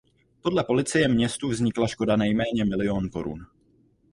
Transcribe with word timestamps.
Podle 0.41 0.63
policie 0.63 1.07
městu 1.07 1.47
vznikla 1.49 1.87
škoda 1.87 2.15
nejméně 2.15 2.65
milión 2.65 3.09
korun. 3.09 3.45